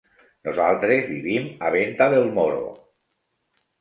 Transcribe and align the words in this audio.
Nosaltres 0.47 1.03
vivim 1.11 1.45
a 1.67 1.71
Venta 1.77 2.09
del 2.15 2.29
Moro. 2.39 2.65